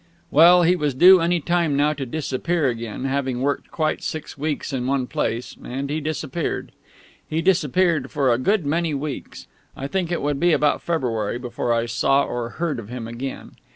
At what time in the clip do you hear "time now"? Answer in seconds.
1.39-1.93